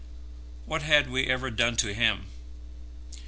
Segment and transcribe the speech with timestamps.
[0.65, 2.25] What had we ever done to him?